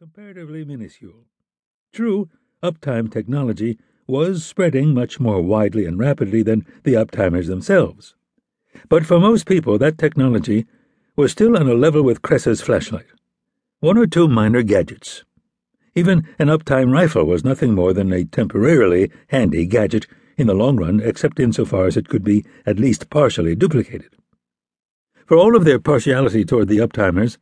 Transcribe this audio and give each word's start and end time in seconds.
comparatively 0.00 0.64
minuscule. 0.64 1.26
True, 1.92 2.30
uptime 2.62 3.12
technology 3.12 3.78
was 4.06 4.46
spreading 4.46 4.94
much 4.94 5.20
more 5.20 5.42
widely 5.42 5.84
and 5.84 5.98
rapidly 5.98 6.42
than 6.42 6.64
the 6.84 6.94
uptimers 6.94 7.48
themselves. 7.48 8.14
But 8.88 9.04
for 9.04 9.20
most 9.20 9.44
people, 9.44 9.76
that 9.76 9.98
technology 9.98 10.64
was 11.16 11.32
still 11.32 11.54
on 11.54 11.68
a 11.68 11.74
level 11.74 12.02
with 12.02 12.22
Kresse's 12.22 12.62
flashlight. 12.62 13.08
One 13.80 13.98
or 13.98 14.06
two 14.06 14.26
minor 14.26 14.62
gadgets. 14.62 15.24
Even 15.94 16.26
an 16.38 16.48
uptime 16.48 16.90
rifle 16.90 17.26
was 17.26 17.44
nothing 17.44 17.74
more 17.74 17.92
than 17.92 18.10
a 18.10 18.24
temporarily 18.24 19.12
handy 19.28 19.66
gadget 19.66 20.06
in 20.38 20.46
the 20.46 20.54
long 20.54 20.78
run, 20.78 21.00
except 21.00 21.38
insofar 21.38 21.84
as 21.84 21.98
it 21.98 22.08
could 22.08 22.24
be 22.24 22.42
at 22.64 22.80
least 22.80 23.10
partially 23.10 23.54
duplicated. 23.54 24.14
For 25.26 25.36
all 25.36 25.54
of 25.54 25.66
their 25.66 25.78
partiality 25.78 26.46
toward 26.46 26.68
the 26.68 26.78
uptimers, 26.78 27.36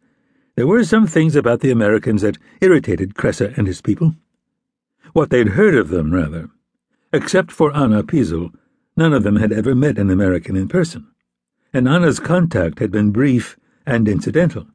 there 0.59 0.67
were 0.67 0.83
some 0.83 1.07
things 1.07 1.37
about 1.37 1.61
the 1.61 1.71
Americans 1.71 2.23
that 2.23 2.37
irritated 2.61 3.15
Kresse 3.15 3.57
and 3.57 3.69
his 3.69 3.81
people. 3.81 4.17
What 5.13 5.31
they'd 5.31 5.51
heard 5.51 5.77
of 5.77 5.89
them, 5.89 6.13
rather. 6.13 6.51
Except 7.13 7.53
for 7.53 7.73
Anna 7.77 8.03
Piesel, 8.03 8.53
none 8.97 9.13
of 9.13 9.23
them 9.23 9.37
had 9.37 9.53
ever 9.53 9.77
met 9.77 9.99
an 9.99 10.11
American 10.11 10.57
in 10.57 10.67
person, 10.67 11.07
and 11.73 11.89
Anna's 11.89 12.19
contact 12.19 12.81
had 12.81 12.91
been 12.91 13.13
brief 13.13 13.57
and 13.87 14.09
incidental. 14.09 14.67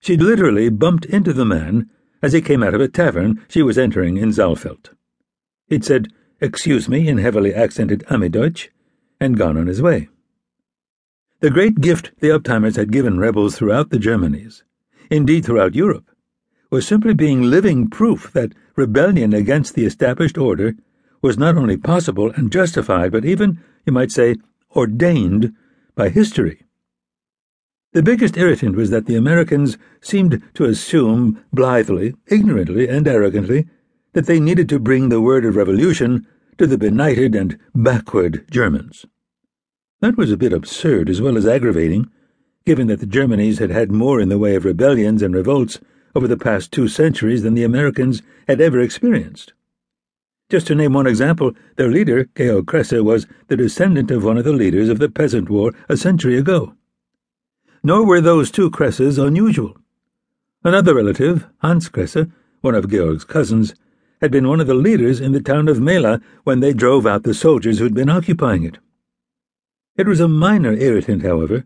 She'd 0.00 0.20
literally 0.20 0.68
bumped 0.68 1.06
into 1.06 1.32
the 1.32 1.46
man 1.46 1.88
as 2.20 2.34
he 2.34 2.42
came 2.42 2.62
out 2.62 2.74
of 2.74 2.82
a 2.82 2.86
tavern 2.86 3.42
she 3.48 3.62
was 3.62 3.78
entering 3.78 4.18
in 4.18 4.32
Saalfeld. 4.32 4.90
He'd 5.66 5.82
said, 5.82 6.08
Excuse 6.42 6.90
me, 6.90 7.08
in 7.08 7.16
heavily 7.16 7.54
accented 7.54 8.04
Ami-Deutsch, 8.10 8.68
and 9.18 9.38
gone 9.38 9.56
on 9.56 9.66
his 9.66 9.80
way. 9.80 10.10
The 11.38 11.48
great 11.48 11.80
gift 11.80 12.10
the 12.20 12.28
Uptimers 12.28 12.76
had 12.76 12.92
given 12.92 13.18
rebels 13.18 13.56
throughout 13.56 13.88
the 13.88 13.98
Germanies 13.98 14.62
indeed 15.10 15.44
throughout 15.44 15.74
Europe, 15.74 16.08
was 16.70 16.86
simply 16.86 17.14
being 17.14 17.42
living 17.42 17.90
proof 17.90 18.32
that 18.32 18.54
rebellion 18.76 19.34
against 19.34 19.74
the 19.74 19.84
established 19.84 20.38
order 20.38 20.74
was 21.20 21.36
not 21.36 21.56
only 21.56 21.76
possible 21.76 22.30
and 22.32 22.52
justified, 22.52 23.12
but 23.12 23.24
even, 23.24 23.58
you 23.84 23.92
might 23.92 24.10
say, 24.10 24.36
ordained 24.74 25.52
by 25.94 26.08
history. 26.08 26.62
The 27.92 28.02
biggest 28.02 28.36
irritant 28.36 28.76
was 28.76 28.90
that 28.90 29.06
the 29.06 29.16
Americans 29.16 29.76
seemed 30.00 30.42
to 30.54 30.64
assume, 30.64 31.44
blithely, 31.52 32.14
ignorantly, 32.28 32.88
and 32.88 33.06
arrogantly, 33.08 33.66
that 34.12 34.26
they 34.26 34.38
needed 34.38 34.68
to 34.68 34.78
bring 34.78 35.08
the 35.08 35.20
word 35.20 35.44
of 35.44 35.56
revolution 35.56 36.26
to 36.56 36.66
the 36.66 36.78
benighted 36.78 37.34
and 37.34 37.58
backward 37.74 38.44
Germans. 38.50 39.06
That 40.00 40.16
was 40.16 40.30
a 40.30 40.36
bit 40.36 40.52
absurd 40.52 41.10
as 41.10 41.20
well 41.20 41.36
as 41.36 41.46
aggravating 41.46 42.08
given 42.70 42.86
that 42.86 43.00
the 43.00 43.18
Germanies 43.18 43.58
had 43.58 43.70
had 43.70 43.90
more 43.90 44.20
in 44.20 44.28
the 44.28 44.38
way 44.38 44.54
of 44.54 44.64
rebellions 44.64 45.22
and 45.22 45.34
revolts 45.34 45.80
over 46.14 46.28
the 46.28 46.36
past 46.36 46.70
two 46.70 46.86
centuries 46.86 47.42
than 47.42 47.54
the 47.54 47.64
Americans 47.64 48.22
had 48.46 48.60
ever 48.60 48.78
experienced. 48.78 49.52
Just 50.48 50.68
to 50.68 50.76
name 50.76 50.92
one 50.92 51.08
example, 51.08 51.50
their 51.74 51.90
leader, 51.90 52.28
Georg 52.36 52.66
Kresse, 52.66 53.02
was 53.02 53.26
the 53.48 53.56
descendant 53.56 54.12
of 54.12 54.22
one 54.22 54.38
of 54.38 54.44
the 54.44 54.52
leaders 54.52 54.88
of 54.88 55.00
the 55.00 55.08
Peasant 55.08 55.50
War 55.50 55.74
a 55.88 55.96
century 55.96 56.38
ago. 56.38 56.76
Nor 57.82 58.06
were 58.06 58.20
those 58.20 58.52
two 58.52 58.70
Kresses 58.70 59.18
unusual. 59.18 59.76
Another 60.62 60.94
relative, 60.94 61.48
Hans 61.62 61.88
Kresse, 61.88 62.30
one 62.60 62.76
of 62.76 62.88
Georg's 62.88 63.24
cousins, 63.24 63.74
had 64.20 64.30
been 64.30 64.46
one 64.46 64.60
of 64.60 64.68
the 64.68 64.74
leaders 64.74 65.18
in 65.18 65.32
the 65.32 65.42
town 65.42 65.66
of 65.66 65.80
Mela 65.80 66.20
when 66.44 66.60
they 66.60 66.72
drove 66.72 67.04
out 67.04 67.24
the 67.24 67.34
soldiers 67.34 67.80
who'd 67.80 67.94
been 67.94 68.08
occupying 68.08 68.62
it. 68.62 68.78
It 69.96 70.06
was 70.06 70.20
a 70.20 70.28
minor 70.28 70.72
irritant, 70.72 71.24
however, 71.24 71.64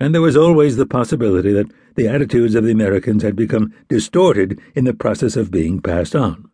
and 0.00 0.14
there 0.14 0.22
was 0.22 0.36
always 0.36 0.76
the 0.76 0.86
possibility 0.86 1.52
that 1.52 1.70
the 1.96 2.08
attitudes 2.08 2.54
of 2.54 2.64
the 2.64 2.70
Americans 2.70 3.22
had 3.22 3.34
become 3.34 3.74
distorted 3.88 4.60
in 4.74 4.84
the 4.84 4.94
process 4.94 5.36
of 5.36 5.50
being 5.50 5.80
passed 5.80 6.14
on. 6.14 6.48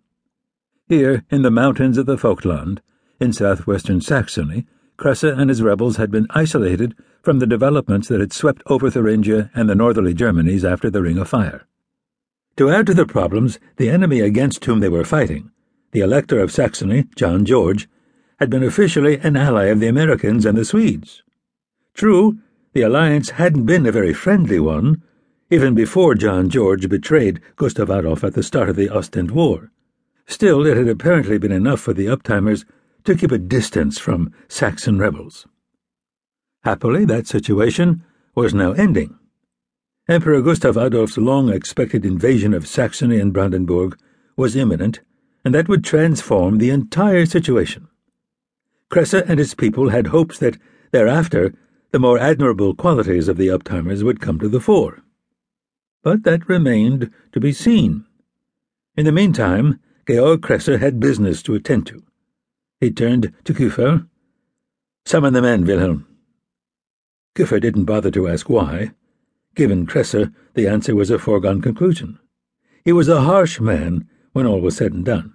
Here, 0.89 1.25
in 1.31 1.42
the 1.42 1.50
mountains 1.50 1.98
of 1.98 2.06
the 2.06 2.17
Vogtland, 2.17 2.81
in 3.20 3.33
southwestern 3.33 4.00
Saxony, 4.00 4.67
Kresse 4.97 5.39
and 5.39 5.50
his 5.50 5.62
rebels 5.62 5.97
had 5.97 6.10
been 6.10 6.27
isolated 6.31 6.94
from 7.22 7.38
the 7.38 7.47
developments 7.47 8.09
that 8.09 8.21
had 8.21 8.33
swept 8.33 8.62
over 8.66 8.91
Thuringia 8.91 9.50
and 9.54 9.69
the 9.69 9.75
northerly 9.75 10.15
Germanies 10.15 10.65
after 10.65 10.91
the 10.91 11.03
Ring 11.03 11.19
of 11.19 11.28
Fire. 11.28 11.66
To 12.56 12.71
add 12.71 12.87
to 12.87 12.94
the 12.94 13.06
problems, 13.06 13.59
the 13.77 13.91
enemy 13.91 14.21
against 14.21 14.65
whom 14.65 14.81
they 14.81 14.88
were 14.88 15.04
fighting, 15.04 15.50
the 15.91 16.00
Elector 16.00 16.38
of 16.38 16.53
Saxony, 16.53 17.06
John 17.16 17.44
George, 17.44 17.88
had 18.38 18.50
been 18.50 18.62
officially 18.62 19.19
an 19.19 19.37
ally 19.37 19.65
of 19.65 19.81
the 19.81 19.88
Americans 19.88 20.44
and 20.44 20.56
the 20.56 20.65
Swedes. 20.65 21.22
True, 21.94 22.38
the 22.74 22.82
alliance 22.82 23.30
hadn't 23.30 23.66
been 23.66 23.86
a 23.86 23.92
very 23.92 24.12
friendly 24.12 24.58
one, 24.58 25.00
even 25.48 25.74
before 25.74 26.16
John 26.16 26.50
George 26.50 26.88
betrayed 26.88 27.40
Gustav 27.54 27.88
Adolf 27.88 28.24
at 28.24 28.34
the 28.34 28.42
start 28.42 28.68
of 28.68 28.74
the 28.74 28.88
Ostend 28.88 29.30
War. 29.30 29.70
Still, 30.26 30.66
it 30.66 30.76
had 30.76 30.88
apparently 30.88 31.38
been 31.38 31.52
enough 31.52 31.80
for 31.80 31.92
the 31.92 32.06
uptimers 32.06 32.64
to 33.04 33.14
keep 33.14 33.30
a 33.30 33.38
distance 33.38 33.98
from 33.98 34.32
Saxon 34.48 34.98
rebels. 34.98 35.46
Happily, 36.64 37.04
that 37.04 37.28
situation 37.28 38.02
was 38.34 38.52
now 38.52 38.72
ending. 38.72 39.16
Emperor 40.08 40.42
Gustav 40.42 40.76
Adolf's 40.76 41.16
long 41.16 41.50
expected 41.50 42.04
invasion 42.04 42.52
of 42.52 42.66
Saxony 42.66 43.20
and 43.20 43.32
Brandenburg 43.32 43.96
was 44.36 44.56
imminent, 44.56 45.00
and 45.44 45.54
that 45.54 45.68
would 45.68 45.84
transform 45.84 46.58
the 46.58 46.70
entire 46.70 47.24
situation. 47.24 47.86
Kresse 48.91 49.24
and 49.28 49.38
his 49.38 49.54
people 49.54 49.91
had 49.91 50.08
hopes 50.08 50.38
that 50.38 50.58
thereafter 50.91 51.54
the 51.94 52.00
more 52.00 52.19
admirable 52.19 52.75
qualities 52.75 53.28
of 53.28 53.37
the 53.37 53.47
uptimers 53.47 54.03
would 54.03 54.21
come 54.21 54.37
to 54.37 54.49
the 54.49 54.59
fore. 54.59 55.05
But 56.03 56.25
that 56.25 56.49
remained 56.49 57.12
to 57.31 57.38
be 57.38 57.53
seen. 57.53 58.05
In 58.97 59.05
the 59.05 59.12
meantime, 59.12 59.78
Georg 60.04 60.41
Kresse 60.41 60.81
had 60.81 60.99
business 60.99 61.41
to 61.44 61.54
attend 61.54 61.87
to. 61.87 62.03
He 62.81 62.91
turned 62.91 63.33
to 63.44 63.54
Kuffer. 63.54 64.09
Summon 65.06 65.34
the 65.34 65.43
men, 65.43 65.65
Wilhelm. 65.65 66.04
Kuffer 67.37 67.60
didn't 67.60 67.84
bother 67.84 68.10
to 68.10 68.27
ask 68.27 68.50
why. 68.50 68.91
Given 69.54 69.87
Kresse, 69.87 70.34
the 70.54 70.66
answer 70.66 70.97
was 70.97 71.10
a 71.10 71.19
foregone 71.21 71.62
conclusion. 71.62 72.19
He 72.84 72.91
was 72.91 73.06
a 73.06 73.21
harsh 73.21 73.60
man 73.60 74.09
when 74.33 74.47
all 74.47 74.60
was 74.60 74.77
said 74.77 74.94
and 74.94 75.04
done. 75.04 75.33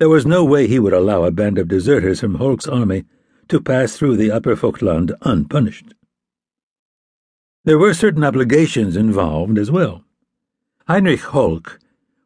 There 0.00 0.08
was 0.08 0.26
no 0.26 0.44
way 0.44 0.66
he 0.66 0.80
would 0.80 0.92
allow 0.92 1.22
a 1.22 1.30
band 1.30 1.58
of 1.58 1.68
deserters 1.68 2.18
from 2.18 2.34
Holk's 2.34 2.66
army 2.66 3.04
to 3.50 3.60
pass 3.60 3.96
through 3.96 4.16
the 4.16 4.30
Upper 4.30 4.56
Vogtland 4.56 5.12
unpunished. 5.22 5.94
There 7.64 7.78
were 7.78 7.92
certain 7.92 8.24
obligations 8.24 8.96
involved 8.96 9.58
as 9.58 9.70
well. 9.70 10.04
Heinrich 10.88 11.20
Holk 11.20 11.78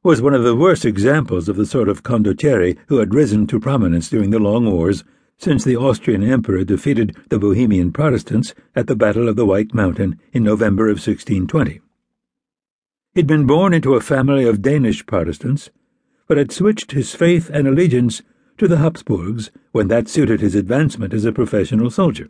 was 0.02 0.22
one 0.22 0.34
of 0.34 0.44
the 0.44 0.54
worst 0.54 0.84
examples 0.84 1.48
of 1.48 1.56
the 1.56 1.66
sort 1.66 1.88
of 1.88 2.02
condottieri 2.02 2.76
who 2.88 2.98
had 2.98 3.14
risen 3.14 3.46
to 3.48 3.58
prominence 3.58 4.10
during 4.10 4.30
the 4.30 4.38
long 4.38 4.70
wars 4.70 5.02
since 5.38 5.64
the 5.64 5.76
Austrian 5.76 6.22
emperor 6.22 6.62
defeated 6.62 7.16
the 7.30 7.38
Bohemian 7.38 7.91
Protestants 7.91 8.54
at 8.76 8.86
the 8.86 8.94
Battle 8.94 9.28
of 9.28 9.36
the 9.36 9.46
White 9.46 9.74
Mountain 9.74 10.20
in 10.32 10.44
November 10.44 10.84
of 10.84 10.98
1620. 10.98 11.80
He'd 13.14 13.26
been 13.26 13.46
born 13.46 13.74
into 13.74 13.94
a 13.94 14.00
family 14.00 14.46
of 14.46 14.62
Danish 14.62 15.04
Protestants, 15.06 15.70
but 16.28 16.36
had 16.36 16.52
switched 16.52 16.92
his 16.92 17.14
faith 17.14 17.50
and 17.52 17.66
allegiance 17.66 18.22
to 18.59 18.69
the 18.69 18.78
Habsburgs 18.78 19.50
when 19.72 19.88
that 19.88 20.09
suited 20.09 20.41
his 20.41 20.54
advancement 20.54 21.12
as 21.12 21.25
a 21.25 21.32
professional 21.32 21.91
soldier. 21.91 22.28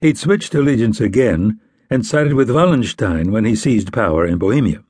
He'd 0.00 0.18
switched 0.18 0.54
allegiance 0.54 1.00
again 1.00 1.60
and 1.90 2.06
sided 2.06 2.34
with 2.34 2.50
Wallenstein 2.50 3.32
when 3.32 3.44
he 3.44 3.56
seized 3.56 3.92
power 3.92 4.26
in 4.26 4.38
Bohemia. 4.38 4.84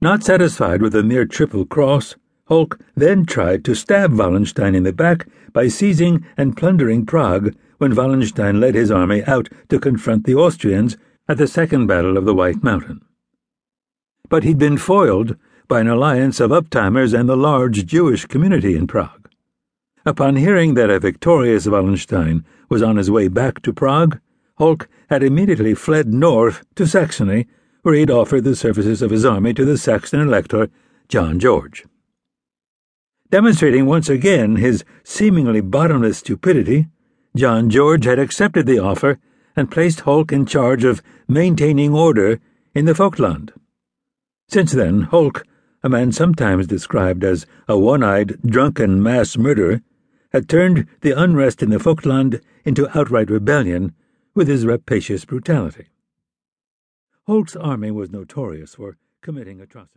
Not 0.00 0.22
satisfied 0.22 0.82
with 0.82 0.94
a 0.94 1.02
mere 1.02 1.24
triple 1.24 1.64
cross, 1.64 2.16
Holk 2.46 2.78
then 2.96 3.24
tried 3.24 3.64
to 3.64 3.74
stab 3.74 4.12
Wallenstein 4.12 4.74
in 4.74 4.82
the 4.82 4.92
back 4.92 5.26
by 5.52 5.68
seizing 5.68 6.26
and 6.36 6.56
plundering 6.56 7.06
Prague 7.06 7.54
when 7.78 7.94
Wallenstein 7.94 8.60
led 8.60 8.74
his 8.74 8.90
army 8.90 9.24
out 9.24 9.48
to 9.68 9.78
confront 9.78 10.24
the 10.24 10.34
Austrians 10.34 10.96
at 11.28 11.38
the 11.38 11.46
Second 11.46 11.86
Battle 11.86 12.16
of 12.16 12.24
the 12.24 12.34
White 12.34 12.62
Mountain. 12.62 13.00
But 14.28 14.44
he'd 14.44 14.58
been 14.58 14.76
foiled 14.76 15.36
by 15.72 15.80
an 15.80 15.88
alliance 15.88 16.38
of 16.38 16.50
uptimers 16.50 17.18
and 17.18 17.26
the 17.26 17.34
large 17.34 17.86
Jewish 17.86 18.26
community 18.26 18.76
in 18.76 18.86
Prague. 18.86 19.30
Upon 20.04 20.36
hearing 20.36 20.74
that 20.74 20.90
a 20.90 21.00
victorious 21.00 21.66
Wallenstein 21.66 22.44
was 22.68 22.82
on 22.82 22.98
his 22.98 23.10
way 23.10 23.28
back 23.28 23.62
to 23.62 23.72
Prague, 23.72 24.20
Holk 24.58 24.86
had 25.08 25.22
immediately 25.22 25.72
fled 25.72 26.12
north 26.12 26.62
to 26.74 26.86
Saxony, 26.86 27.46
where 27.80 27.94
he'd 27.94 28.10
offered 28.10 28.44
the 28.44 28.54
services 28.54 29.00
of 29.00 29.10
his 29.10 29.24
army 29.24 29.54
to 29.54 29.64
the 29.64 29.78
Saxon 29.78 30.20
elector, 30.20 30.68
John 31.08 31.40
George. 31.40 31.86
Demonstrating 33.30 33.86
once 33.86 34.10
again 34.10 34.56
his 34.56 34.84
seemingly 35.04 35.62
bottomless 35.62 36.18
stupidity, 36.18 36.88
John 37.34 37.70
George 37.70 38.04
had 38.04 38.18
accepted 38.18 38.66
the 38.66 38.78
offer 38.78 39.18
and 39.56 39.70
placed 39.70 40.00
Holk 40.00 40.32
in 40.32 40.44
charge 40.44 40.84
of 40.84 41.02
maintaining 41.26 41.94
order 41.94 42.40
in 42.74 42.84
the 42.84 42.92
Vogtland. 42.92 43.54
Since 44.48 44.72
then, 44.72 45.04
Holk 45.04 45.46
a 45.82 45.88
man 45.88 46.12
sometimes 46.12 46.66
described 46.66 47.24
as 47.24 47.46
a 47.68 47.78
one 47.78 48.02
eyed, 48.02 48.40
drunken 48.44 49.02
mass 49.02 49.36
murderer, 49.36 49.82
had 50.32 50.48
turned 50.48 50.86
the 51.00 51.10
unrest 51.10 51.62
in 51.62 51.70
the 51.70 51.78
Vogtland 51.78 52.40
into 52.64 52.88
outright 52.96 53.30
rebellion 53.30 53.94
with 54.34 54.48
his 54.48 54.64
rapacious 54.64 55.24
brutality. 55.24 55.88
Holk's 57.26 57.56
army 57.56 57.90
was 57.90 58.10
notorious 58.10 58.76
for 58.76 58.96
committing 59.20 59.60
atrocities. 59.60 59.90